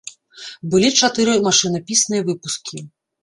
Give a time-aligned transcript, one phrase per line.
[0.71, 2.83] Былі чатыры машынапісныя выпускі.